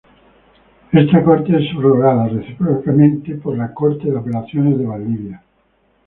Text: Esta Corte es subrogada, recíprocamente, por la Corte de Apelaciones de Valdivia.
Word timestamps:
Esta 0.93 1.23
Corte 1.23 1.55
es 1.55 1.69
subrogada, 1.69 2.27
recíprocamente, 2.27 3.35
por 3.35 3.55
la 3.55 3.71
Corte 3.71 4.09
de 4.09 4.17
Apelaciones 4.17 4.79
de 4.79 4.85
Valdivia. 4.87 5.43